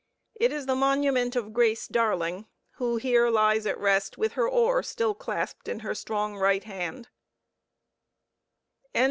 It 0.33 0.51
is 0.51 0.65
the 0.65 0.73
monument 0.73 1.35
of 1.35 1.53
Grace 1.53 1.87
Darling, 1.87 2.47
who 2.77 2.95
here 2.95 3.29
lies 3.29 3.67
at 3.67 3.77
rest 3.77 4.17
with 4.17 4.31
her 4.33 4.49
oar 4.49 4.81
still 4.81 5.13
clasped 5.13 5.67
in 5.67 5.81
her 5.81 5.93
strong 5.93 6.37
right 6.37 6.63
hand. 6.63 7.09